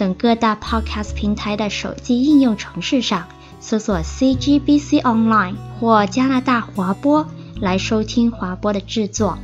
[0.00, 3.28] 等各大 Podcast 平台的手机应用程式上
[3.60, 7.28] 搜索 CGBC Online 或加拿大华播
[7.60, 9.38] 来收听华播的制作。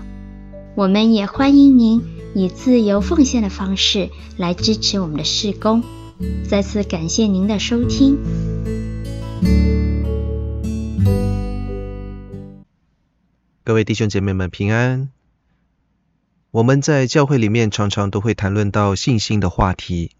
[0.74, 2.02] 我们也欢迎您
[2.34, 5.84] 以自由奉献的方式来支持我们的事工。
[6.48, 8.16] 再次感谢您的收听。
[13.63, 15.10] 各位弟兄姐妹们平安。
[16.51, 20.16] 我们在教会里面常常都会谈论到信心的话题。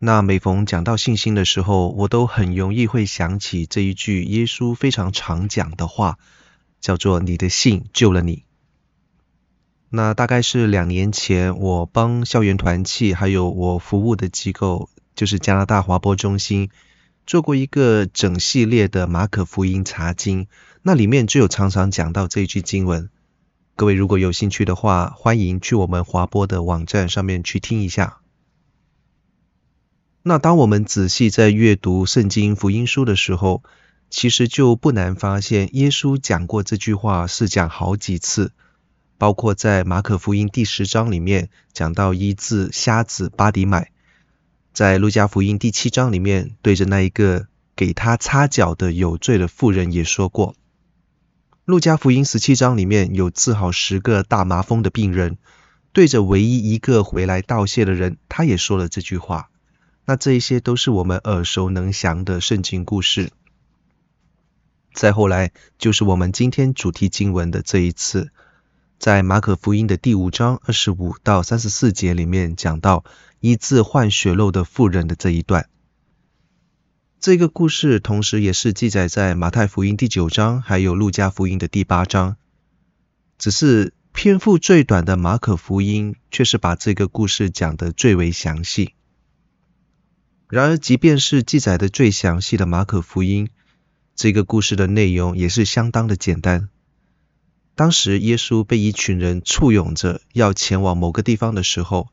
[0.00, 6.18] 那每逢讲到信心的时候，我都很容易会想起这一句耶稣非常常讲的话，
[6.80, 8.44] 叫做“你的信救了你”。
[9.90, 16.70] 那大概是两年前，我帮校园团契还有我服务的机构，就是加拿大华播中心，
[17.26, 20.46] 做过一个整系列的马可福音查经，
[20.82, 23.10] 那里面就有常常讲到这一句经文。
[23.74, 28.18] 各位如果有兴趣的话，欢迎去我们华播的网站上面去听一下。
[30.28, 33.62] 那当我们仔细在阅读圣经福音书的时候，
[34.10, 38.52] 其实就不难发现，耶稣讲过这句话是讲好几次，
[39.16, 43.90] 包括在马可福音第十章里面讲到医治瞎子巴底买，
[44.74, 50.54] 在路加福音第七章里面对着那一个给他擦脚的有罪的妇人也说过，
[51.64, 55.38] 路加福音十七章里面有治好十个大麻风的病人，
[55.94, 59.48] 对着唯一一个回来道谢的人，他也说了这句话。
[60.08, 63.30] 那这一些都是我们耳熟能详的圣经故事。
[64.94, 68.32] 再后来就是我们今天主题经文的这一次，
[68.98, 73.04] 在马可福音的第五章二十五到三十四节里面讲到
[73.40, 75.68] 医治患血漏的妇人的这一段。
[77.20, 82.38] 这个故事同时也是记载在马太福音第九章，还有路加福音的第八章。
[83.36, 88.94] 只是篇幅最短的马可福音，却是把这个故事讲得最为详细。
[90.48, 93.50] 然而，即便是记载的最详细的马可福音，
[94.16, 96.70] 这个故事的内容也是相当的简单。
[97.74, 102.08] 当时耶稣被一群人簇拥着要前往某个地方的时候，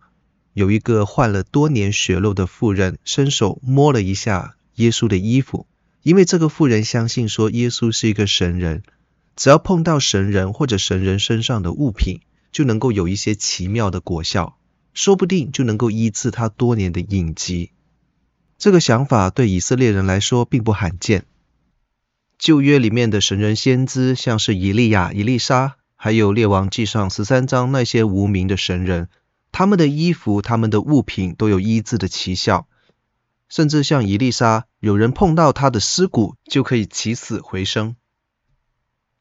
[0.53, 5.65] 有一个患了多年血漏的妇人伸手摸了一下耶稣的衣服，
[6.03, 8.83] 因为这个妇人相信说耶稣是一个神人，
[9.37, 12.19] 只要碰到神人或者神人身上的物品，
[12.51, 14.57] 就能够有一些奇妙的果效，
[14.93, 17.71] 说不定就能够医治他多年的隐疾。
[18.57, 21.25] 这个想法对以色列人来说并不罕见。
[22.37, 29.09] 旧约里面的神人先知，像是以利亚、以利沙，还有列王记上十三章那些无名的神人，
[29.51, 32.67] 他们的衣服、他们的物品都有医治的奇效。
[33.47, 37.95] 甚至像以利沙，有人碰到他的尸骨就可以起死回生。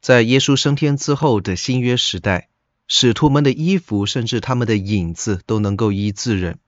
[0.01, 2.49] 在耶稣升天之后的新约时代，
[2.87, 6.59] 使徒们的衣服，甚至他们的影子，都能够医治人。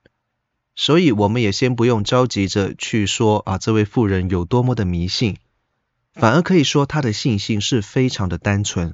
[0.80, 5.38] 所以，我们也先不用着急着去说啊，这位妇人有多么的迷信，
[6.14, 8.94] 反而可以说她的信心是非常的单纯。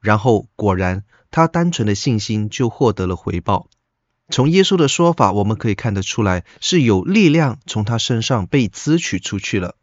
[0.00, 3.68] 然后，果然，她单纯的信心就获得了回报。
[4.30, 9.74] 从耶稣的说法，我们可以看得出来，是有力量从他身上被支取出去了。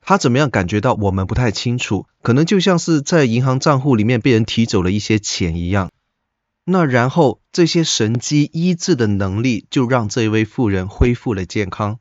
[0.00, 5.90] 他怎么样感觉到，我们不太清楚，可能就像是在银行账户里面被人提走了一些钱一样。
[6.64, 11.98] 那然后这些神迹医治的能力就让这位妇人恢复了健康。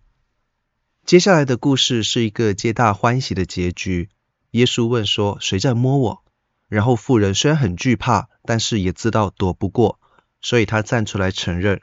[1.03, 4.09] 接下来的故事是一个皆大欢喜的结局。
[4.51, 6.23] 耶稣问说：“谁在摸我？”
[6.69, 9.99] 然后妇人虽然很惧怕，但是也知道躲不过，
[10.41, 11.81] 所以她站出来承认。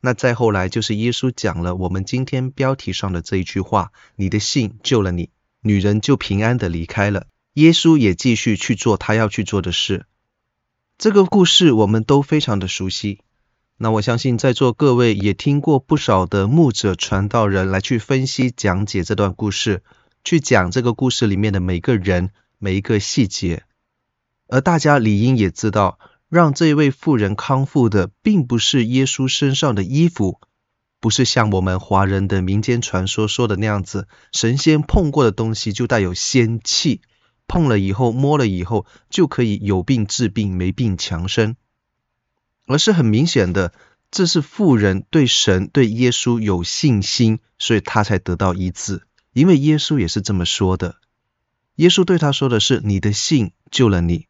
[0.00, 5.30] 那再后来就是耶稣讲了我们今天标题上的这一句话：“你的信救了你。”
[5.62, 7.26] 女人就平安的离开了。
[7.54, 10.06] 耶稣也继续去做他要去做的事。
[11.00, 13.20] 这个故事我们都非常的熟悉，
[13.78, 19.82] 那我相信在座各位也听过不少的牧者传道人来去分析讲解这段故事，
[20.24, 23.64] 去讲这个故事里面的每个人每一个细节，
[24.46, 25.98] 而大家理应也知道，
[26.28, 30.38] 让这位妇人康复的并不是耶稣身上的衣服，
[31.00, 37.00] 不是像我们华人的民间传说说的那样子，神仙碰过的东西就带有仙气。
[37.50, 41.56] 碰了以后，摸了以后，就可以有病治病，没病强身。
[42.66, 43.72] 而是很明显的，
[44.12, 49.02] 这是富人对神、对耶稣有信心，所以他才得到医治。
[49.32, 50.94] 因为耶稣也是这么说的。
[51.74, 54.28] 耶稣对他说的是：“你的信救了你。”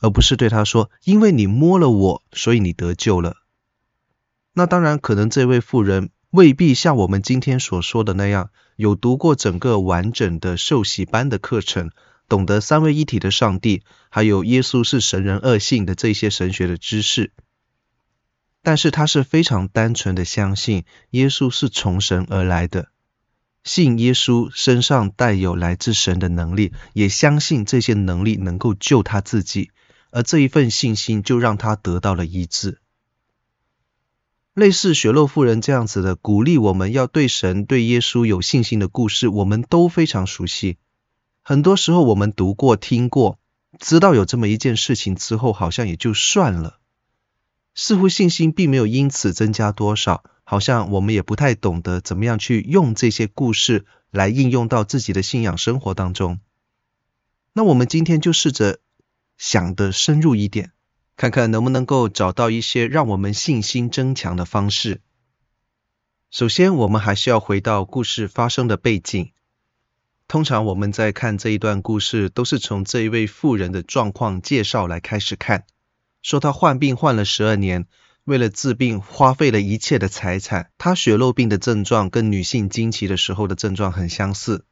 [0.00, 3.36] 而不是对他说：“因为你摸了我，所以你得救了。”
[4.56, 11.90] 那当然，可能这位富人未必像我们今天所说的那样，有读过整个完整的受洗班的课程，
[12.28, 17.32] 懂得三位一体的上帝，还有耶稣是神人二性的这些神学的知识。
[18.62, 22.88] 但是他是非常单纯的相信耶稣是从神而来的，
[23.62, 29.70] 信耶稣身上带有来自神的能力，也相信这些能力能够救他自己。
[30.10, 32.78] 而这一份信心就让他得到了医治。
[34.54, 40.78] 类似血漏妇人这样子的鼓励我们要对神、对耶稣有信心的故事，我们都非常熟悉。
[41.44, 43.38] 很多时候我们读过、听过，
[43.78, 46.80] 知道有这么一件事情之后，好像也就算了。
[47.74, 56.40] 似乎信心并没有因此增加多少，好像我们也不太懂得怎么样去用这些故事来应用到自己的信仰生活当中。
[57.52, 58.80] 那我们今天就试着。
[59.36, 60.70] 想得深入一点，
[61.16, 65.00] 看看能不能够找到一些让我们信心增强的方式。
[66.30, 69.32] 首先，我们还是要回到故事发生的背景。
[70.34, 75.64] 通常我们在看这一段故事，都是从这一位妇人的状况介绍来开始看，
[76.22, 77.86] 说她患病患了十二年，
[78.24, 80.72] 为了治病花费了一切的财产。
[80.76, 84.64] 她血漏病的症状跟女性经期的时候的症状很相似，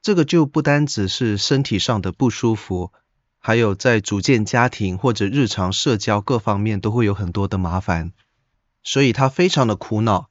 [0.00, 2.90] 这个就不单只是身体上的不舒服。
[3.38, 8.12] 还有在组建家庭或者日常社交各方面都会有很多的麻烦，
[8.82, 10.30] 所以他非常的苦恼。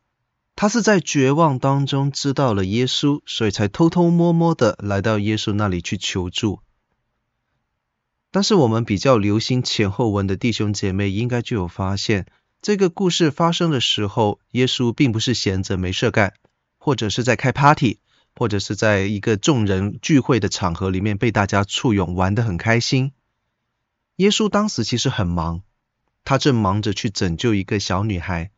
[0.55, 6.59] 他是在绝望当中知道了耶稣，所以才偷偷摸摸的来到耶稣那里去求助。
[8.31, 12.25] 但是我们比较留心前后文的弟兄姐妹应该就有发现，
[12.61, 16.33] 这个故事发生的时候，耶稣并不是闲着没事干，
[16.77, 17.99] 或者是在开 party。
[18.37, 23.13] 或者是在一个众人聚会的场合里面被大家簇拥，玩得很开心。
[24.17, 25.61] 耶稣当时其实很忙，
[26.25, 28.51] 他正忙着去拯救一个小女孩。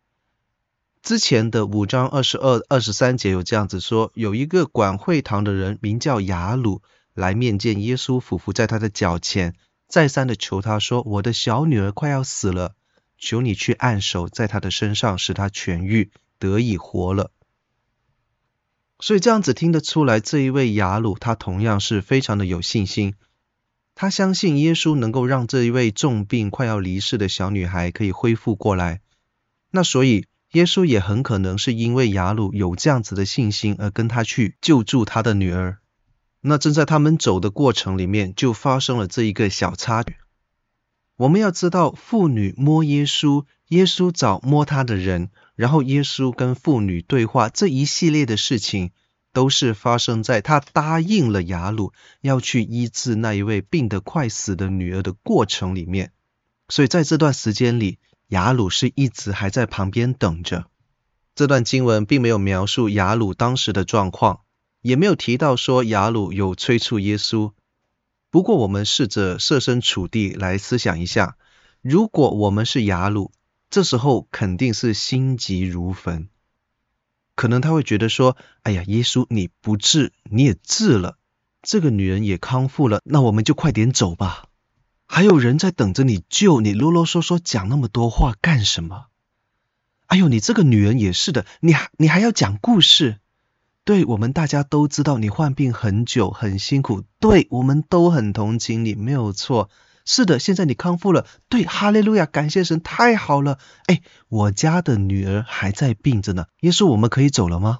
[1.08, 6.82] 之前的五章二十二、二十三节有这样子说：有一个管会堂的人名叫雅鲁，
[7.14, 9.56] 来面见耶稣，俯伏在他的脚前，
[9.88, 12.76] 再三的求他说：“我的小女儿快要死了，
[13.18, 17.32] 求你去按手在她的身上，使她痊愈，得以活了。”
[19.00, 23.14] 所以这样子听得出来，这一位雅鲁他同样是非常的有信心，
[23.96, 29.00] 他相信耶稣能够让这一位重病快要离世的小女孩可以恢复过来。
[29.72, 35.80] 那所以耶稣也很可能是因为雅鲁有这样子的信心而跟他去救助他的女儿。
[36.42, 40.16] 那正在他们走的过程里面，就发生了这一个小插曲。
[41.18, 45.32] 我们要知道，妇女摸耶稣，耶稣找摸他的人。
[45.56, 48.92] 然后耶稣跟妇女对话，这一系列的事情
[49.34, 51.92] 都是发生在他答应了雅鲁
[52.22, 56.12] 要去医治那一位病得快死的女儿的过程里面。
[56.70, 60.66] 所以在这段时间里，雅鲁是一直还在旁边等着。
[61.36, 64.42] 这段经文并没有描述雅鲁当时的状况，
[64.82, 67.52] 也没有提到说雅鲁有催促耶稣。
[68.30, 71.38] 不过我们试着设身处地来思想一下，
[71.82, 73.32] 如果我们是雅鲁。
[73.70, 76.30] 这时候肯定是心急如焚，
[77.36, 81.18] 可能他会觉得说：“哎呀，耶稣你不治，你也治了，
[81.62, 84.47] 这个女人也康复了，那我们就快点走吧。
[85.08, 89.06] 还有人在等着你救，你啰啰嗦嗦讲那么多话干什么？
[90.06, 93.18] 哎呦，你这个女人也是的，你还你还要讲故事？
[93.84, 99.70] 对，我们大家都知道你患病很久，很辛苦，对，我们都很同情你，没有错。”
[100.10, 103.60] 是的，现在你康复了，对，哈利路亚，感谢神，太好了。
[103.88, 106.46] 哎，我家的女儿还在病着呢。
[106.62, 107.80] 耶稣，我们可以走了吗？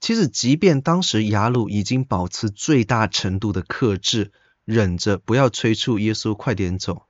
[0.00, 4.32] 其实，即便当时雅鲁已经保持最大程度的克制，
[4.64, 7.06] 忍着不要催促耶稣快点走，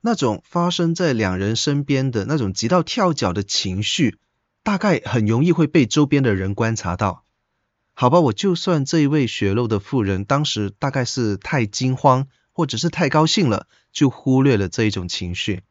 [0.00, 4.18] 那种发生在两人身边的那种急到跳脚的情绪，
[4.62, 7.24] 大概很容易会被周边的人观察到。
[7.94, 12.28] 好吧，我就算这一位血肉的妇人当时大概是太惊慌。
[12.54, 15.62] 或者是太高兴了，就忽略了这一种情绪。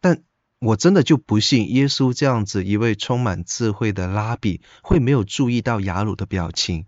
[0.00, 0.24] 但
[0.58, 6.86] 我真的就不信耶稣这样子一位充满智慧的拉比会没有注意到雅鲁的表情。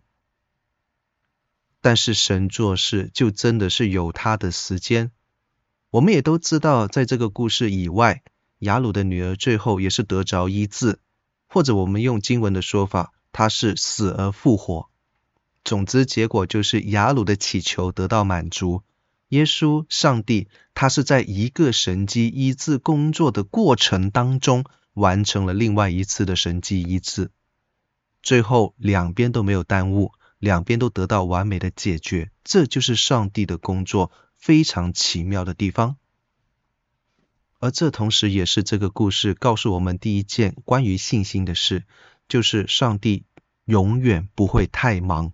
[1.85, 5.11] 但是神做事就真的是有他的时间。
[5.91, 8.23] 我们也都知道，在这个故事以外，
[8.61, 10.99] 雅鲁的女儿最后也是得着医治，
[11.47, 14.89] 或者我们用经文的说法，她是死而复活。
[15.63, 18.81] 总之，结果就是雅鲁的祈求得到满足。
[19.29, 24.65] 耶稣、上帝，他是在一个神迹医治工作的过程当中，
[24.95, 27.31] 完成了另外一次的神迹医治，
[28.23, 30.13] 最后两边都没有耽误，
[30.45, 35.97] 两边都得到完美的解决，这就是上帝的工作非常奇妙的地方。
[37.61, 41.85] 而这同时也是这个故事告诉我们第一件关于信心的事，
[42.29, 43.25] 就是上帝
[43.65, 45.33] 永远不会太忙，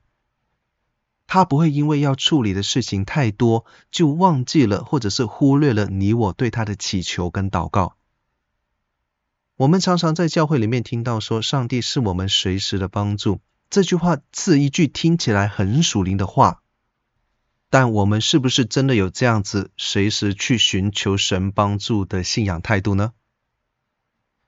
[1.26, 7.96] 他不会因为要处理的事情太多，就忘记了或者是忽略了你我对他的祈求跟祷告。
[9.56, 16.62] 我们常常在教会里面听到说，上帝是我们随时的帮助，这句话是一句听起来很属灵的话。
[17.70, 23.12] 但我们是不是真的有这样子随时去寻求神帮助的信仰态度呢？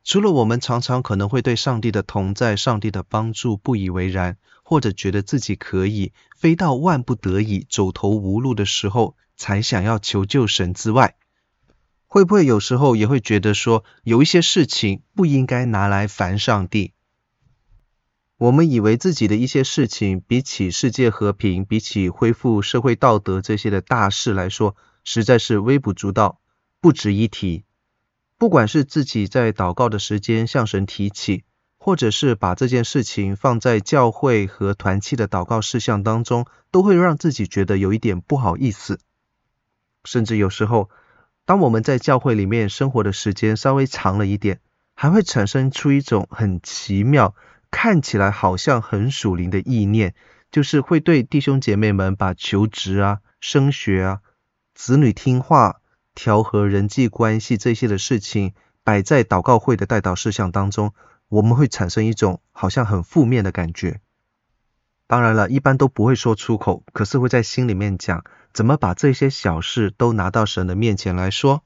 [0.02, 11.14] 除了我们常常可能会对上帝的同在、上帝的帮助不以为然，或者觉得自己可以，非到万不得已、走投无路的时候才想要求救神之外，
[12.08, 16.94] 会不会有时候也会觉得说，有一些事情不应该拿来烦上帝？
[18.42, 26.40] 我们以为自己的一些事情，比起世界和平，比起恢复社会道德这些的大事来说，实在是微不足道，
[26.80, 27.62] 不值一提。
[28.38, 31.44] 不管是自己在祷告的时间向神提起，
[31.78, 38.98] 或者是把这件事情放在教会和团契的祷告事项当中，都会让自己觉得有一点不好意思。
[40.02, 40.90] 甚至有时候，
[41.44, 44.58] 当我们在教会里面生活的时间稍微长了一点，
[44.94, 47.36] 还会产生出一种很奇妙。
[47.72, 50.14] 看起来好像很属灵的意念，
[50.52, 54.20] 就是会对弟兄姐妹们把求职啊、升学啊、
[54.74, 55.80] 子女听话、
[56.14, 58.52] 调和人际关系这些的事情
[58.84, 60.92] 摆在祷告会的代祷事项当中，
[61.28, 64.00] 我们会产生一种好像很负面的感觉。
[65.08, 71.64] 当然了，一般都不会说出口，可是会在心里面讲，怎么把这些小事都拿到神的面前来说，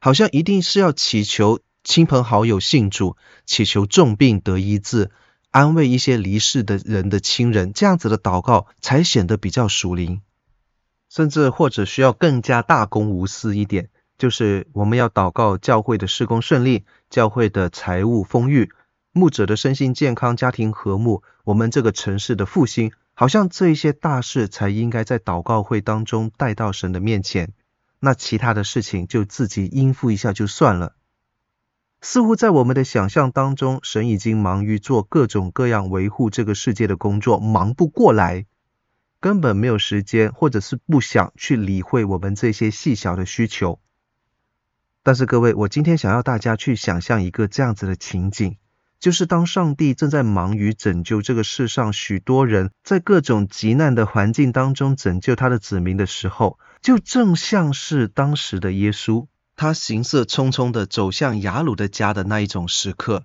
[0.00, 5.12] 好像一定是要祈求亲朋好友信主，祈求重病得医治。
[5.56, 10.20] 安慰一些离世的人的亲人，这样子的祷告才显得比较属灵，
[11.08, 18.70] 甚至或者需要更加大公无私一点，就是我们要祷告教会的施工顺利，教会的财务丰裕，
[19.12, 27.54] 牧者的身心健康，家庭和睦，我们这个城市的复兴，好像这一些大事才应该在祷告会当中带到神的面前，
[27.98, 30.96] 那其他的事情就自己应付一下就算了。
[32.08, 38.46] 似乎在我们的想象当中，神已经忙于做各种各样维护这个世界的工作，忙不过来，
[39.18, 43.80] 根本没有时间，或者是不想去理会我们这些细小的需求。
[45.02, 48.56] 但是各位，我今天想要大家去想象一个这样子的情景，
[49.00, 59.26] 就是当上帝正在忙于拯救这个世上许多人，在各种急难的环境当中拯救他的子民的时候，就正像是当时的耶稣。
[59.56, 63.24] 他行色匆匆地走向雅鲁的家的那一种时刻，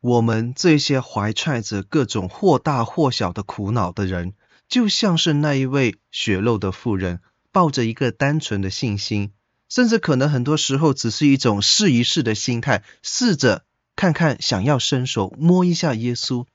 [0.00, 4.34] 我们这些怀揣着各种或大或小的苦恼的人，
[4.68, 9.32] 就像是那一位血肉的妇人，抱着一个单纯的信心，
[9.68, 13.64] 甚至可能很多时候只是一种试一试的心态，试着
[13.96, 16.46] 看看，想要伸手摸一下耶稣，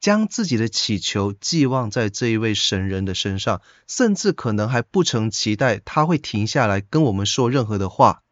[0.00, 8.22] 将自己的祈求寄望在这一位神人的身上，甚至可能还不曾期待他会停下来跟我们说任何的话。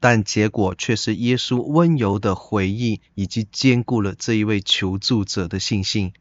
[0.00, 6.12] 但结果却是耶稣温柔的回应，以及坚固了这一位求助者的信心。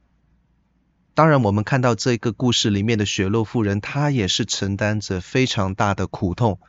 [1.14, 6.60] 当然，我们看到这个故事里面的血漏妇人，她也是承担着非常大的苦痛。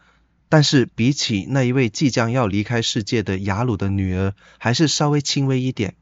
[0.50, 5.94] 但是比起那一位即将要离开世界的雅鲁的女儿，还是稍微轻微一点。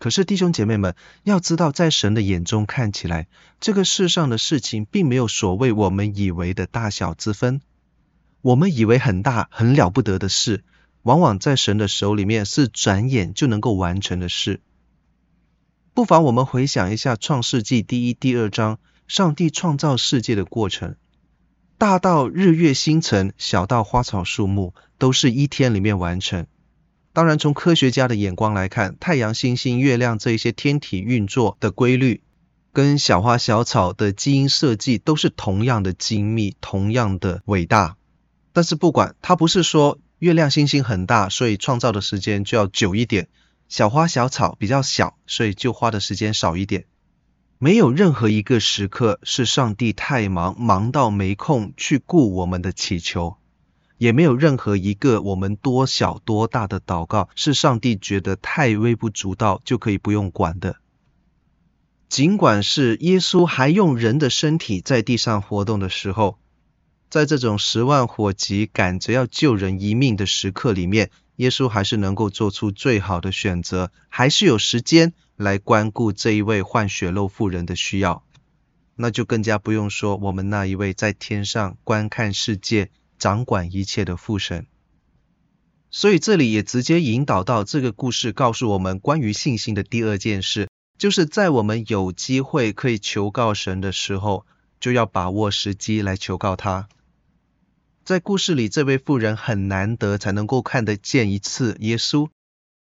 [0.00, 3.28] 可是弟兄姐妹们要知道，在神的眼中看起来，
[3.60, 7.60] 这个世上的事情并没有所谓我们以为的大小之分。
[8.42, 10.64] 我们以为很大很了不得的事，
[11.02, 14.60] 往往在神的手里面是转眼就能够完成的事。
[15.94, 20.96] 不妨我们回想一下《创世纪》第一、第二章，上帝创造世界的过程，
[21.78, 26.46] 大到日月星辰，小到花草树木，都是一天里面完成。
[27.12, 32.22] 当然，从科学家的眼光来看，太阳、星星、月亮这一些天体运作的规律，
[32.72, 37.96] 跟小花小草的基因设计都是同样的精密，同样的伟大。
[38.54, 43.24] 但是不管，它不是说月亮星星很大，所以创造的时间就要久一点；
[43.68, 46.84] 小花小草比较小，所以就花的时间少一点。
[47.58, 53.38] 没有任何一个时刻是上帝太忙，忙到没空去顾我们的祈求；
[53.96, 60.76] 也没有任何一个我们多小多大的祷告是上帝觉得太微不足道就可以不用管的。
[62.08, 66.38] 尽管是耶稣还用人的身体在地上活动的时候。
[67.12, 78.24] 在这种十万火急赶着要救人一命的时刻里面，耶稣还是能够做出最好的选择，还是有时间来关顾这一位患血漏妇人的需要。
[78.96, 84.66] 那就更加不用说我们那一位在天上观看世界、掌管一切的父神。
[85.90, 94.46] 所以这里也直接引导到这个故事，告诉我们关于信心的第二件事，就是在我们有机会可以求告神的时候，
[94.80, 96.88] 就要把握时机来求告他。
[98.04, 102.28] 在故事里，这位妇人很难得才能够看得见一次耶稣。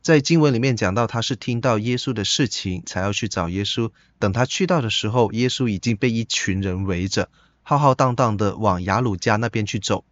[0.01, 3.91] 在经文里面讲到，他是听到耶稣的事情才要去找耶稣。
[4.17, 7.29] 等他去到的时候，耶稣已经被一群人围着，
[7.61, 10.03] 浩浩荡荡的往雅鲁家那边去走。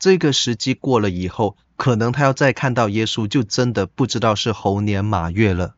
[0.00, 5.76] 这个时机过了以后，可能他要再看到耶稣，就真的不知道是猴年马月了。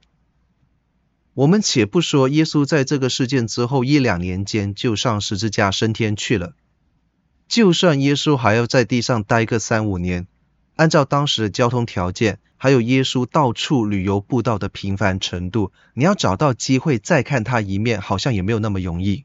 [1.34, 6.54] 我们且不说耶稣在这个事件之后一两年间就上十字架升天去了，
[7.48, 10.26] 就算耶稣还要在地上待个三五年，
[10.76, 19.24] 按照当时的交通条件，还有耶稣到处旅游布道的频繁程度，你要找到机会再看他一面，好像也没有那么容易。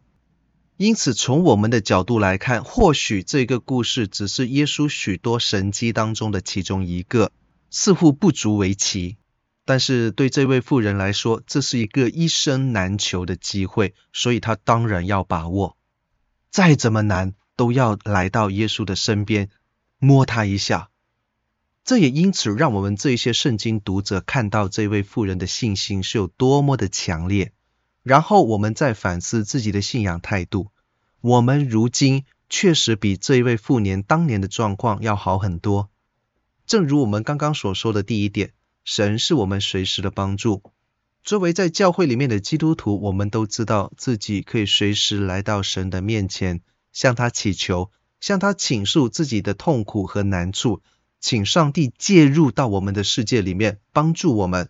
[0.78, 7.32] 因此，从我们的角度来看，或许这个故事只是耶稣许多神迹当中的其中一个，
[7.70, 9.18] 似乎不足为奇。
[9.66, 15.76] 但是对这位妇人来说，这是一个一生难求的机会，所以她当然要把握。
[16.50, 19.50] 再怎么难，都要来到耶稣的身边，
[19.98, 20.92] 摸他一下。
[21.84, 27.52] 这也因此让我们这些圣经读者看到这位妇人的信心是有多么的强烈。
[28.02, 30.72] 然后我们再反思自己的信仰态度，
[31.20, 35.90] 我们如今确实比这一位妇年当年的状况要好很多。
[36.66, 38.54] 正如我们刚刚所说的第一点，
[38.86, 40.64] 神是我们随时的帮助。
[41.26, 46.62] 作为在教会里面的基督徒，我们都知道自己可以随时来到神的面前，
[47.00, 50.82] 向他祈求，向他倾诉自己的痛苦和难处，
[51.22, 54.68] 请上帝介入到我们的世界里面，帮助我们。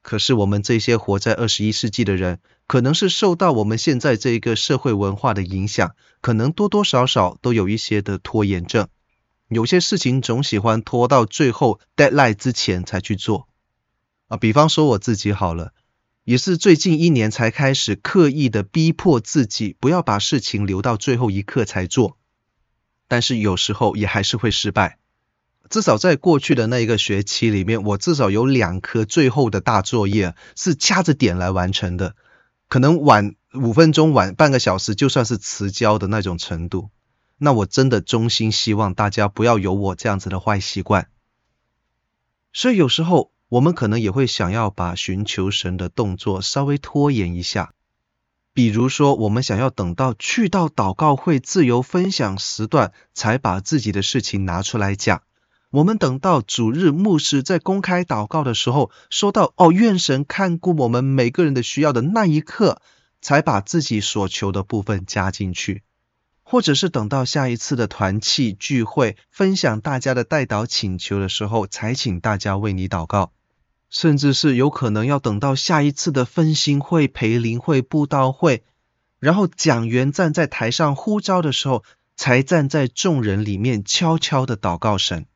[0.00, 8.88] 可是我们这些活在二十一世纪的人，可能是受到我们现在这一个社会文化的影响，可能多多少少都有一些的拖延症。
[9.48, 13.48] 有些事情总喜欢拖到最后 deadline 之前才去做。
[14.28, 15.74] 啊，比方说我自己好了，
[16.30, 22.18] 也是最近一年才开始刻意的逼迫自己，不要把事情留到最后一刻才做。
[23.08, 25.00] 但是有时候也还是会失败。
[25.68, 32.14] 至少在过去的那一个学期里面，我至少有两科最后的大作业是掐着点来完成的，
[32.68, 36.90] 可能晚五分钟、晚半个小时就算是迟交的那种程度。
[37.38, 41.08] 那我真的衷心希望大家不要有我这样子的坏习惯。
[42.52, 47.74] 所以有时候我们可能也会想要把寻求神的动作稍微拖延一下，
[48.54, 55.22] 比如说我们想要等到去到祷告会自由分享时段，才把自己的事情拿出来讲。
[55.70, 62.80] 我们等到主日牧师在公开祷告的时候，说到“哦，愿神看顾我们每个人的需要”的那一刻，
[63.20, 65.82] 才把自己所求的部分加进去；
[66.42, 73.32] 或者是等到下一次的团契聚会，分享大家的代祷请求的时候，才请大家为你祷告；
[73.90, 78.62] 甚至是有可能要等到下一次的分心会、培灵会、布道会，
[79.18, 81.84] 然后讲员站在台上呼召的时候，
[82.16, 85.26] 才站在众人里面悄悄的祷告神。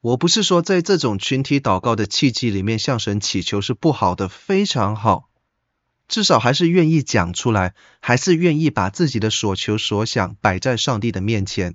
[0.00, 5.28] 我不是说在这种群体祷告的契机里面向神祈求是不好的，非常好，
[6.06, 11.74] 至少还是愿意讲出来，还是愿意把自己的所求所想摆在上帝的面前。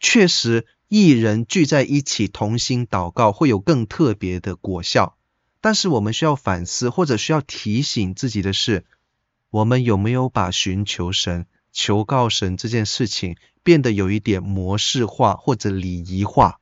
[0.00, 5.16] 确实，一人聚在一起同心祷告会有更特别的果效。
[5.60, 8.86] 但是我们需要反思或者需要提醒自己的是，
[9.50, 16.60] 我们有没有把寻求神、求告神这件事情变得有一点模式化或者礼仪化？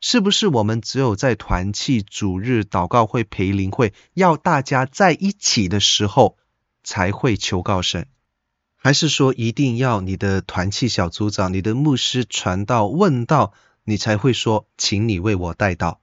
[0.00, 6.36] 是不是我们只有在团契、主日、祷告会、培灵会，要大家在一起的时候，
[6.84, 8.06] 才会求告神？
[8.86, 15.96] 还是说一定要你的团契小组长、你的牧师传道问道，你才会说，请你为我代祷？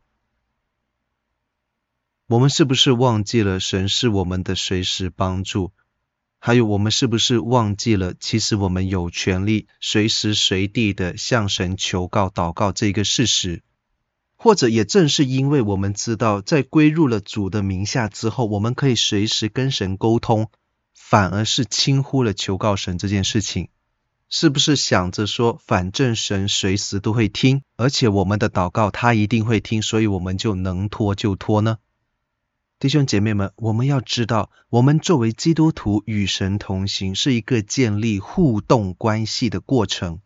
[2.27, 5.71] 我们是不是忘记了神是我们的随时帮助？
[6.39, 13.63] 还有，我们是不是忘记了，其实我们有权利随时随地的向神求告、祷告这个事实？
[14.35, 20.49] 或者也正是因为我们知道，在归入了主的名下之后，我们可以随时跟神沟通，
[20.93, 23.69] 反而是轻忽了求告神这件事情。
[24.29, 31.77] 是不是想着说，反正神随时都会听，而且我们的祷告他一定会听，所以我们就能拖就拖呢？
[32.79, 40.19] 弟兄姐妹们，我们要知道，我们作为基督徒与神同行，是一个建立互动关系的过程。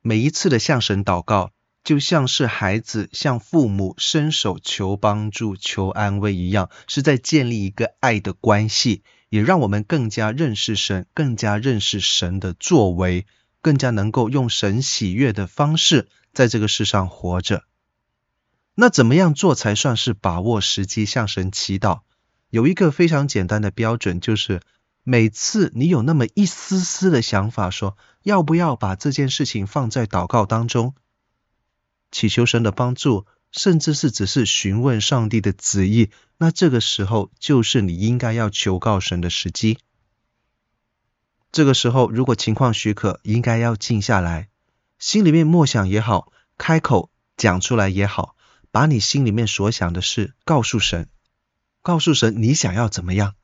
[0.00, 1.50] 每一次的向神祷告，
[1.84, 9.02] 就像是孩子向父母伸手求帮助、求安慰一样，是在建立一个爱的关系，
[9.36, 13.26] 也让我们更加认识神，更加认识神的作为，
[13.60, 17.64] 更加能够用神喜悦的方式在这个世上活着。
[18.74, 22.00] 那怎么样做才算是把握时机向神祈祷？
[22.48, 24.62] 有一个非常简单的标准，就是
[25.02, 30.94] 每次你有那么一丝丝的想法，说要不要把这件事情放在祷告当中，
[32.10, 39.78] 祈求神的帮助，甚至是只是询问上帝的旨意，那这个时候就是你应该要求告神的时机。
[41.52, 44.48] 这个时候，如果情况许可，应该要静下来，
[44.98, 48.36] 心里面默想也好，开口讲出来也好。
[48.72, 51.08] 把你心里面所想的事告诉神，
[51.80, 53.34] 告诉神你想要怎么样，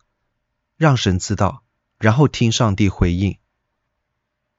[0.77, 1.65] 让神知道，
[1.99, 3.39] 然后听上帝回应。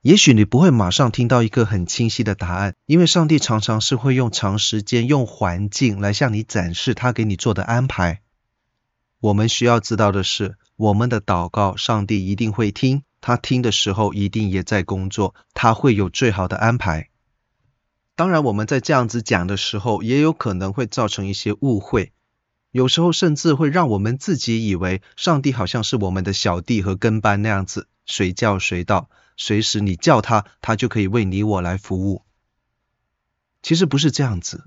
[0.03, 8.19] 也许你不会马上听到一个很清晰的答案，因为上帝常常是会用长时间、用环境来向你展示他给你做的安排。
[9.21, 17.07] 我们需要知道的是，我们的祷告，上帝一定会听，他听的时候一定也在工作，他会有最好的安排。
[18.17, 22.11] 当然，我们在这样子讲的时候，也有可能会造成一些误会，
[22.71, 32.23] 有时候甚至会让我们自己以为上帝好像是我们的小弟和跟班那样子，随叫随到，随时你叫他，他就可以为你我来服务。
[33.61, 34.65] 其实不是这样子，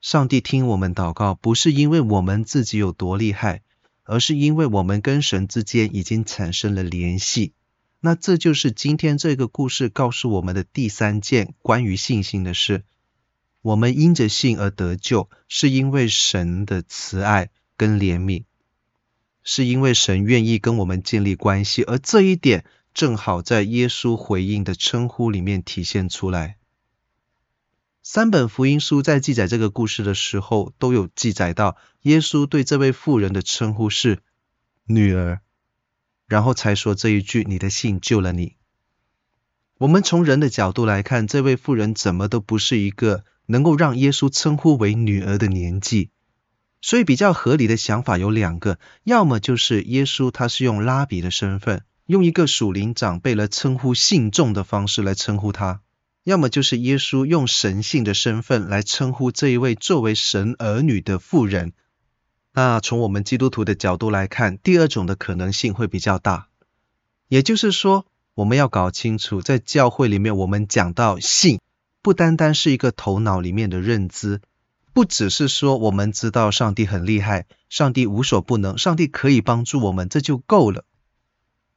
[0.00, 3.62] 上帝听我们祷告，不是因为我们自己有多厉害，
[4.04, 7.52] 而是因为我们跟神之间已经产生了联系。
[8.00, 12.84] 那这就是今天这个故事告诉我们的第三件关于信心的事。
[13.60, 18.44] 我们因着信而得救，是因为神的慈爱跟怜悯，
[19.42, 22.64] 是因为神愿意跟我们建立关系，而这一点
[22.98, 26.56] 正好在耶稣回应的称呼里面体现出来。
[28.02, 34.18] 三本福音书在记载这个故事的时候，都有记载到耶稣对这位妇人的称呼是
[34.84, 35.40] 女儿。
[36.26, 38.56] 然后才说这一句：“你的信救了你。”
[39.78, 46.10] 我们从人的角度来看，这位妇人怎么都不是一个能够让耶稣称呼为女儿的年纪，
[46.80, 55.80] 所以比较合理的想法有两个：要么就是耶稣他是用拉比的身份，用一个属灵长辈来称呼信众的方式来称呼他；
[56.24, 61.74] 要么就是耶稣用神性的身份来称呼这一位作为神儿女的妇人。
[62.54, 66.48] 那从我们基督徒的角度来看，第二种的可能性会比较大。
[67.28, 71.60] 也就是说，我们要搞清楚，在教会里面，我们讲到信，
[72.00, 74.40] 不单单是一个头脑里面的认知，
[74.94, 80.86] 不只是说我们知道上帝很厉害，上帝无所不能，上帝可以帮助我们，这就够了。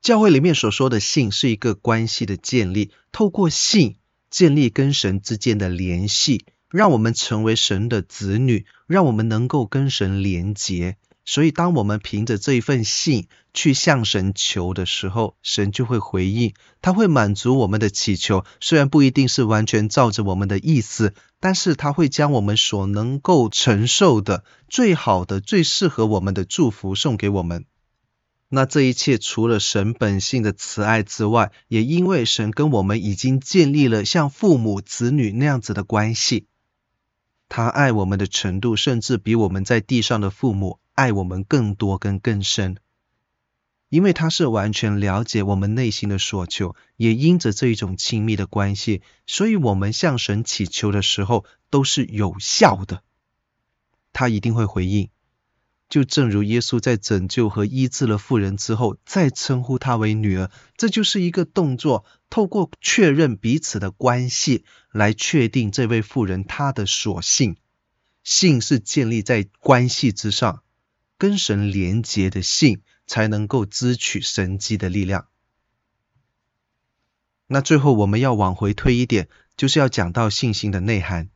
[0.02, 3.98] 教会里面所说的信，是一个关系的建立，透过信
[4.32, 6.46] 建立跟神之间的联系。
[6.70, 10.96] 让我们成为神的子女，让我们能够跟神连结。
[11.26, 18.46] 所以，当我们凭着这一份信去向神求的时候，神就会回应，他会满足我们的祈求。
[18.62, 27.66] 虽然不一定是完全照着我们的意思，但是他会将我们所能够承受的最好的、最适合我们的祝福送给我们。
[28.54, 36.48] 那这一切除了神本性的慈爱之外，也因为神跟我们已经建立了像父母子女那样子的关系。
[37.48, 42.76] 他爱我们的程度，甚至比我们在地上的父母爱我们更多跟更深，
[43.88, 53.02] 因为他是完全了解我们内心的所求，也因着这一种亲密的关系，所以我们向神祈求的时候都是有效的，
[54.12, 55.08] 他一定会回应。
[55.92, 67.58] 就正如耶稣在拯救和医治了妇人之后，再称呼她为女儿，这就是一个动作，透过确认彼此的关系，来确定这位妇人她的所信。
[68.24, 70.64] 信是建立在关系之上，
[71.18, 75.28] 跟神连结的信，才能够支取神迹的力量。
[77.48, 79.28] 那最后我们要往回推一点，
[79.58, 81.30] 就是要讲到信心的内涵。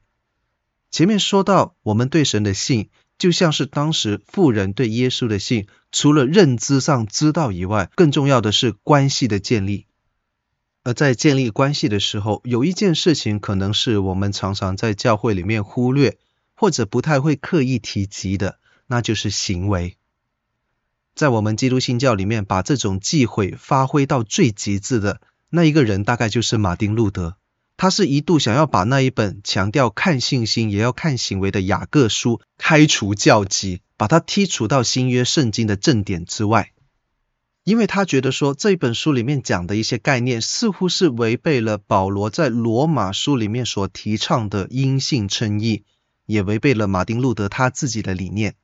[0.91, 2.89] 前面说到我们对神的信。
[3.17, 9.86] 就像是当时富人对耶稣的信，除了认知上知道以外，更重要的是关系的建立。
[10.84, 16.17] 而在建立关系的时候，有一件事情可能是我们常常在教会里面忽略，
[16.54, 19.97] 或者不太会刻意提及的，那就是行为。
[21.15, 27.38] 在我们基督新教里面，把这种忌讳发挥到最极致的那一个人，大概就是马丁路德。
[27.77, 36.71] 他是一度想要把那一本强调看信心也要看行为的雅各书开除教籍，把它剔除到新约圣经的正典之外，
[37.63, 45.83] 因为他觉得说这本书里面讲的一些概念似乎是违背了保罗在罗马书里面所提倡的因信称义，
[46.25, 48.55] 也违背了马丁路德他自己的理念。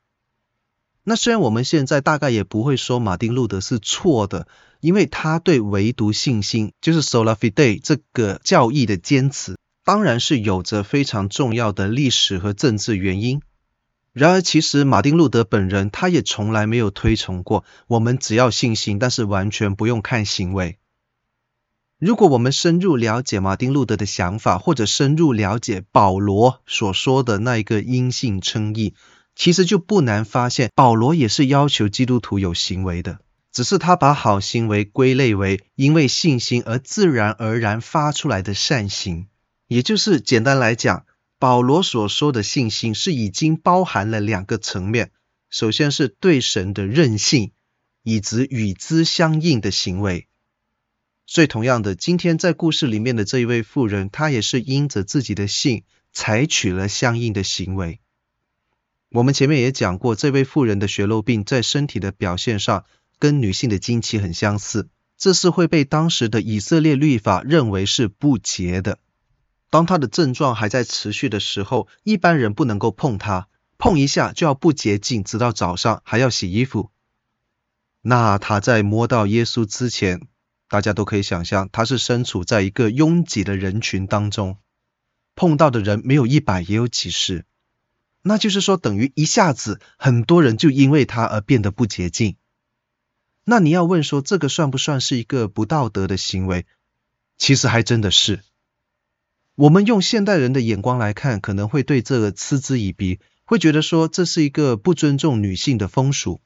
[1.04, 4.48] 那虽然我们现在大概也不会说马丁路德是错的，
[4.82, 13.42] 因为他对唯独信心，就是 sola fide 这个教义的坚持，当然是有着非常重要的历史和政治原因。
[14.14, 20.78] 然而，其实马丁路德本人他也从来没有推崇过我们只要信心，但是完全不用看行为。
[21.98, 28.96] 如果我们深入了解马丁路德的想法，或者深入了解保罗所说的那一个因信称义，
[29.36, 33.20] 其实就不难发现，保罗也是要求基督徒有行为的，
[33.52, 39.28] 只是他把好行为归类为因为信心而自然而然发出来的善行，
[39.68, 41.06] 也就是简单来讲。
[41.40, 45.10] 保罗所说的信心是已经包含了两个层面，
[45.50, 47.52] 首先是对神的任性，
[48.04, 50.28] 以及与之相应的行为。
[51.26, 58.02] 所以同样的，今天在故事里面的这一位妇人，她也是因着自己的信，采取了相应的行为。
[59.14, 62.86] 我们前面也讲过，这位妇人的血漏病在身体的表现上，
[63.20, 69.00] 跟女性的经期很相似，这是会被当时的以色列律法认为是不洁的。
[69.70, 76.90] 当他的症状还在持续的时候，一般人不能够碰他，碰一下就要不洁净，直到早上还要洗衣服。
[78.02, 80.22] 那他在摸到耶稣之前，
[80.70, 84.58] 大家都可以想象，他是身处在一个拥挤的人群当中，
[85.36, 87.46] 碰到的人没有一百也有几十，
[88.24, 92.36] 那就是说，等于一下子很多人就因为他而变得不洁净。
[93.44, 96.66] 那你要问说，这个算不算是一个不道德的行为？
[97.38, 98.42] 其实还真的是。
[99.56, 106.40] 我们用现代人的眼光来看，可能会对这个嗤之以鼻，会觉得说这是一个不尊重女性的风俗。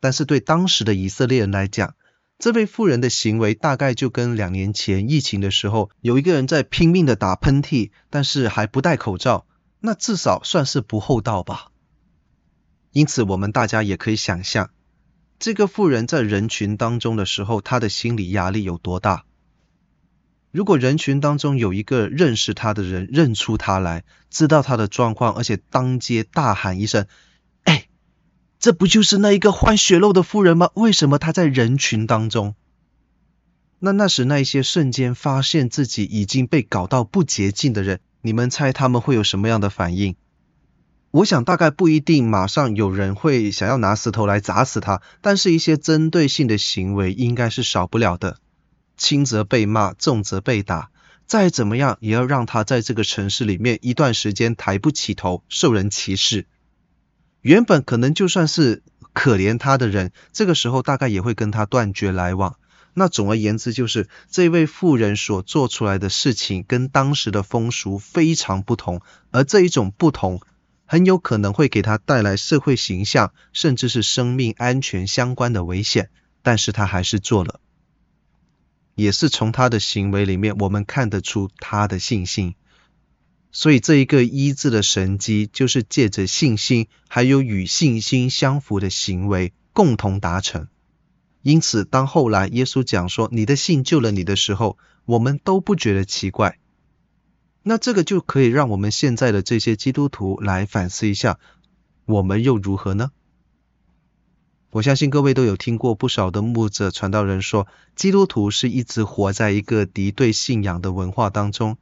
[0.00, 1.94] 但是对当时的以色列人来讲，
[2.38, 9.46] 这位妇人的行为大概就跟两年前疫情的时候，有一个人在拼命的打喷嚏，但是还不戴口罩，
[9.80, 11.70] 那至少算是不厚道吧。
[12.92, 14.70] 因此，我们大家也可以想象，
[15.38, 19.24] 这个妇人在人群当中的时候，她的心理压力有多大。
[20.50, 27.06] 如果人群当中有一个认识他的人认出他来，知道他的状况，而且当街大喊一声
[27.62, 27.86] ：“哎，
[28.58, 30.70] 这不就是那一个患血肉的妇人吗？
[30.74, 32.56] 为什么她在人群当中？”
[33.78, 40.16] 那那时那一些瞬间发现自己已经被搞到不洁净的人，你们猜他们会有什么样的反应？
[41.10, 48.38] 我想大概不一定马上有人会想要拿石头来砸死他，但是一些针对性的行为应该是少不了的。
[48.96, 50.90] 轻则被骂，重则被打，
[51.26, 56.46] 再怎么样也要让他在这个城市里面一段时间抬不起头，受人歧视。
[57.40, 62.56] 原本可能就算是可怜他的人，这个时候大概也会跟他断绝来往。
[62.94, 69.00] 那总而言之，就是这位妇人所做出来的事情跟当时的风俗非常不同，
[69.30, 70.40] 而这一种不同，
[70.86, 76.10] 很有可能会给他带来社会形象，甚至是生命安全相关的危险。
[76.42, 77.60] 但是他还是做了。
[78.94, 82.54] 也是从他的行为里面，我们看得出他的信心。
[83.52, 90.68] 所以这一个医治的神机，就是借着信心，还有与信心相符的行为共同达成。
[91.42, 94.76] 因此，当后来耶稣讲说“你的信救了你”的时候，
[95.06, 96.58] 我们都不觉得奇怪。
[97.62, 101.38] 那这个就可以让我们现在的这些基督徒来反思一下，
[102.04, 103.10] 我们又如何呢？
[104.70, 111.76] 我相信各位都有听过不少的牧者传道人说，基督徒是一直活在一个敌对信仰的文化当中。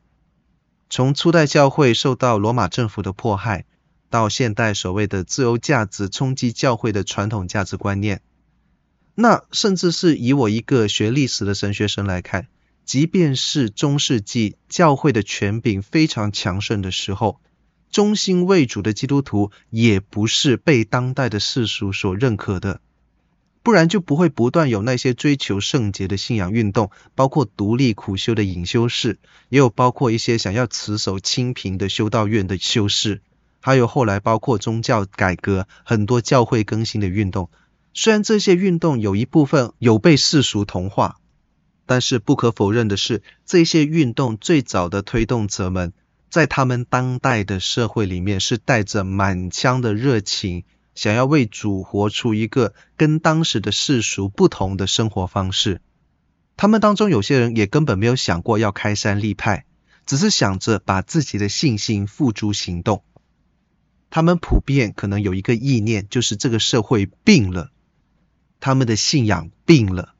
[0.88, 3.66] 从初代教会受到罗马政府的迫害，
[4.08, 8.22] 到现代所谓的自由价值冲击教会的传统价值观念，
[9.20, 12.46] 那甚至是以我一个学历史的神学生来看，
[12.84, 17.40] 即便是中世纪教会的权柄非常强盛的时候。
[17.90, 22.80] 忠心为主的基督徒也不是被当代的世俗所认可的，
[23.64, 33.20] 不然就不会不断有那些追求圣洁的信仰运动，包括独立苦修的隐修士，也有包括一些想要持守清贫的修道院的修士，
[33.58, 37.50] 还有后来包括宗教改革、很多教会更新的运动。
[37.94, 41.16] 虽然这些运动有一部分有被世俗同化，
[41.86, 45.92] 但是不可否认的是，这些运动最早的推动者们。
[46.30, 55.80] 在他们当代的社会里面，是带着满腔的热情，想要为主活出一个跟当时的世俗不同的生活方式。
[56.58, 59.64] 他们当中有些人也根本没有想过要开山立派，
[60.04, 63.02] 只是想着把自己的信心付诸行动。
[64.10, 67.70] 他们普遍可能有一个意念，就是这个社会病了，
[68.60, 70.14] 他们的信仰病了，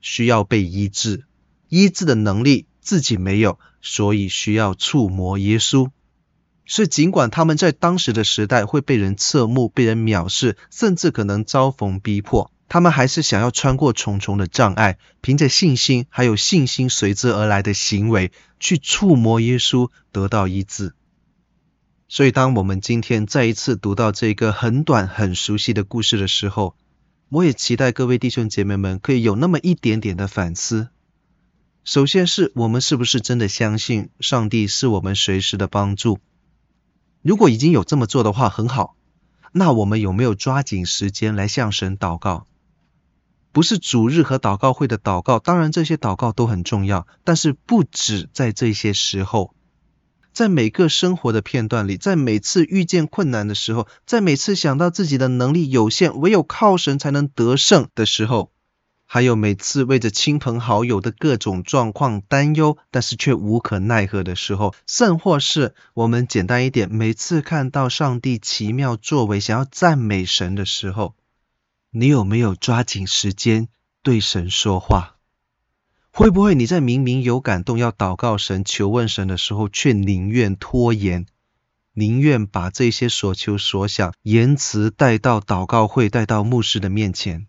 [0.00, 1.24] 需要被医治，
[1.68, 5.90] 医治的能力自己没有，所以需要触摸耶稣。
[6.66, 20.94] 是尽管他们在当时的时代会被人侧目、被人藐视，甚至可能遭逢逼迫，他们还是想要穿过重重的障碍，凭着信心，还有信心随之而来的行为，去触摸耶稣，得到医治。
[22.08, 26.76] 所以，当我们今天再一次读到这个很短、很熟悉的故事的时候，
[27.34, 30.90] 我也期待各位弟兄姐妹们可以有那么一点点的反思。
[31.82, 36.20] 首先是我们是不是真的相信上帝是我们随时的帮助？
[37.22, 38.94] 如果已经有这么做的话，很好。
[39.50, 42.46] 那我们有没有抓紧时间来向神祷告？
[43.50, 49.56] 不是主日和祷告会的祷告，当然这些祷告都很重要，但是不止在这些时候，
[50.34, 58.50] 在每个生活的片段里，在每次遇见困难的时候，在每次想到自己的能力有限，唯有靠神才能得胜的时候。
[59.06, 71.14] 还有每次为着亲朋好友的各种状况担忧，但是却无可奈何的时候，甚或是我们简单一点，每次看到上帝奇妙作为，想要赞美神的时候，
[71.90, 73.68] 你有没有抓紧时间
[74.02, 75.13] 对神说话？
[76.16, 81.26] 会不会你在明明有感动要祷告神、求问神的时候，却宁愿拖延，
[81.92, 87.48] 宁愿把这些所求所想言辞带到祷告会、带到牧师的面前？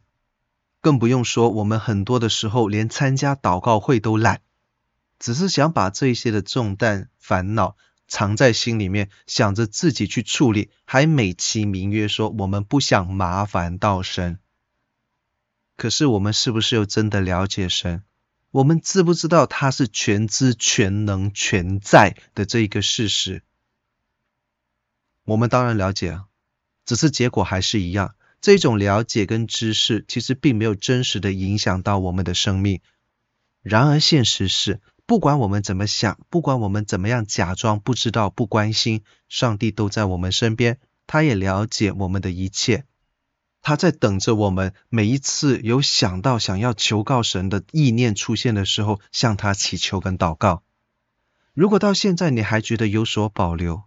[0.82, 4.42] 更不用说，我们很多的时候连参加祷告会都懒，
[5.20, 14.40] 只是想把这些的重担、烦恼藏在心里面，想着自己去处理，还美其名曰说我们不想麻烦到神。
[15.78, 18.02] 可是我们是不是又真的了解神？
[18.56, 23.44] 我们知不知道他是全知、全能、全在的这一个事实？
[25.26, 26.28] 我们当然了解啊，
[26.86, 28.16] 只是结果还是一样。
[28.40, 32.80] 这种了解跟知识其实并没有真实的影响到我们的生命。
[33.62, 42.86] 然而现实是，不管我们怎么想，不管我们怎么样假装不知道、不关心，上帝都在我们身边，他也了解我们的一切。
[43.66, 50.62] 他在等着我们每一次有想到想要求告神的意念出现的时候，向他祈求跟祷告。
[51.56, 53.86] 如果到现在你还觉得有所保留，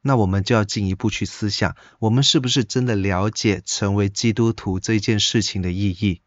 [0.00, 6.22] 那我们就要进一步去思想，我们是不是真的了解成为基督徒这件事情的意义？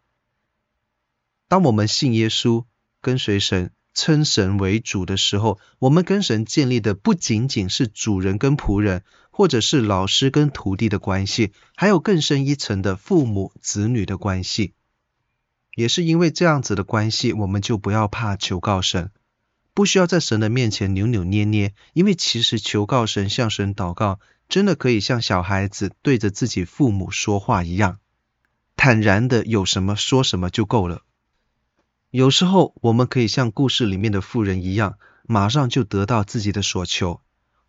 [1.47, 2.65] 当我们信耶稣、
[3.01, 14.75] 跟随神、称神为主的时候，我们跟神建立的不仅仅是主人跟仆人，或者是老师跟徒弟的关系，还有更深一层的父母子女的关系。
[15.75, 19.09] 也是因为这样子的关系，我们就不要怕求告神。
[19.73, 27.97] 不需要在神的面前扭扭捏捏，因为其实求告神、向神祷告，真的可以像小孩子对着自己父母说话一样，
[28.75, 31.01] 坦然的有什么说什么就够了。
[32.11, 37.21] 有时候我们可以像故事里面的妇人一样，马上就得到自己的所求。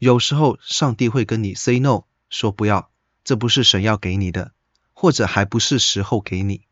[0.05, 2.91] 有时候上帝会跟你 say no，说不要，
[3.25, 4.53] 这不是神要给你的，
[4.93, 6.67] 或者还不是时候给你。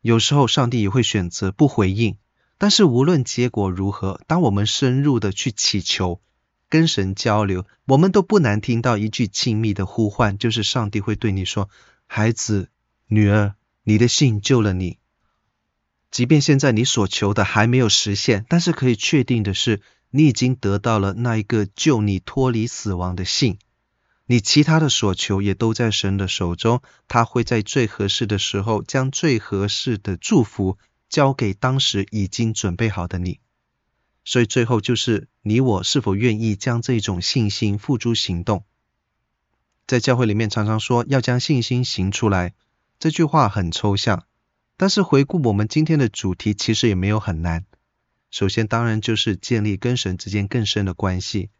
[0.00, 2.16] 有时候上帝也会选择不回应。
[2.56, 6.22] 但是无论结果如何，当我们深入的去祈求、
[6.70, 11.68] 跟神交流，我们都不难听到一句亲密的呼唤，就是上帝会对你说
[12.08, 12.70] ：“孩子、
[13.08, 14.96] 女儿，你的信救了你。”
[16.10, 19.82] 即便现在你所求的还没有实现，但是可以确定的是，
[20.16, 23.58] 你已经得到了那一个救你脱离死亡的信。
[24.26, 30.78] 你其他的所求也都在神的手中，他会在最合适的时候将最合适的祝福。
[31.10, 33.38] 交给当时已经准备好的你，
[34.24, 38.64] 所以最后就是你我是否愿意将这种信心付诸行动。
[39.86, 42.54] 在教会里面常常说要将信心行出来，
[42.98, 44.24] 这句话很抽象，
[44.76, 47.64] 但是回顾我们今天的主题，其实也没有很难。
[48.34, 51.50] 首先当然就是建立跟神之间更深的关系，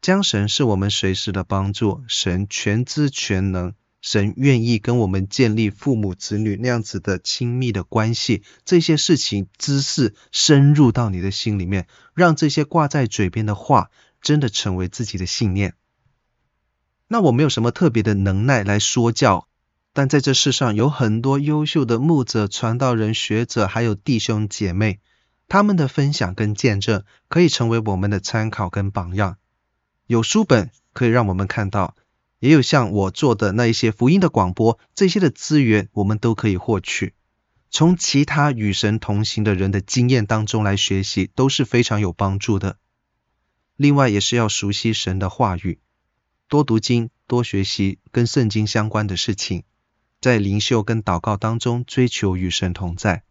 [0.00, 3.74] 将神是我们随时的帮助，神全知全能。
[4.00, 13.90] 神愿意跟我们建立父母子女那样子的亲密的关系，这些事情知识深入到你的心里面，让这些挂在嘴边的话
[14.20, 15.74] 真的成为自己的信念。
[17.08, 19.48] 那我没有什么特别的能耐来说教，
[19.92, 25.00] 但在这世上有很多优秀的牧者、传道人、学者，还有弟兄姐妹，
[25.48, 29.36] 他们的分享跟见证可以成为我们的参考跟榜样。
[30.06, 31.94] 有书本可以让我们看到。
[32.38, 37.14] 也有像我做的那一些福音的广播，这些的资源我们都可以获取。
[37.70, 42.78] 从其他与神同行的人的经验当中来学习，都是非常有帮助的。
[43.76, 45.78] 另外，也是要熟悉神的话语。
[46.48, 49.62] 多读经，多学习跟圣经相关的事情，
[50.20, 53.22] 在灵修跟祷告当中追求与神同在。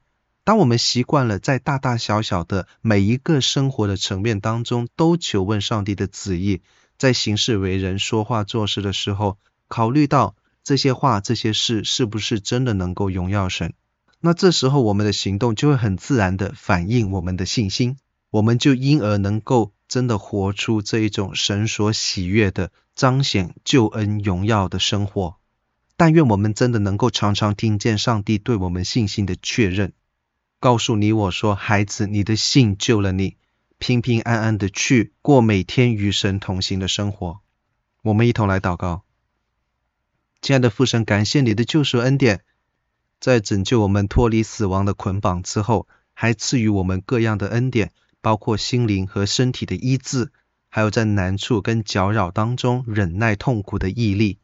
[0.44, 6.62] 当我们习惯了在大大小小的每一个生活的层面当中都求问上帝的旨意，
[6.98, 9.38] 在行事为人、说话做事的时候，
[9.68, 13.74] 考虑到这些话、这些事是不是真的能够荣耀神，
[14.20, 17.98] 那这时候我们的行动就会很自然的反映我们的信心，
[18.32, 25.36] 我们就因而能够真的活出这一种神所喜悦的彰显救恩荣耀的生活。
[25.98, 29.94] 但愿我们真的能够常常听见上帝对我们信心的确认。
[30.62, 33.36] 告诉你我说，孩子，你的信救了你，
[33.80, 37.40] 平平安安的去过每天与神同行的生活。
[38.04, 39.04] 我们一同来祷告，
[40.40, 42.42] 亲爱的父神，感谢你的救赎恩典，
[43.20, 47.92] 在拯救我们脱离死亡的捆绑之后，还赐予我们各样的恩典，
[48.22, 50.32] 包括心灵和身体的医治，
[50.70, 54.38] 还有在难处跟搅扰当中忍耐痛苦的毅力。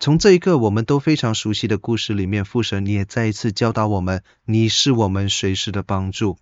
[0.00, 6.38] 从这一个我们都非常熟悉的故事里面，父神你也再一次教导我们，你是我们随时的帮助，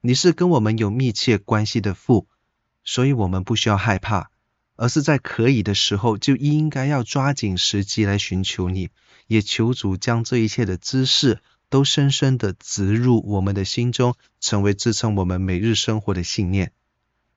[0.00, 2.26] 你是跟我们有密切关系的父，
[2.84, 4.30] 所以我们不需要害怕，
[4.76, 8.88] 而是在可以的时候就应该要抓紧时机来寻求你，
[9.26, 16.72] 也求主将这一切的知识都深深的植入我们的心中，成为支撑我们每日生活的信念，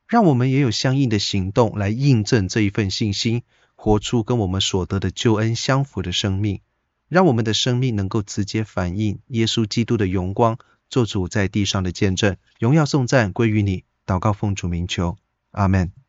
[0.07, 3.43] 让我们也有相应的行动来印证这一份信心。
[3.85, 6.61] 活出跟我们所得的救恩相符的生命，
[7.07, 10.57] 让我们的生命能够直接反映耶稣基督的荣光，
[10.89, 13.83] 做主在地上的见证，荣耀颂赞归于你。
[14.07, 15.17] 祷告奉主名求，
[15.51, 16.04] 阿门。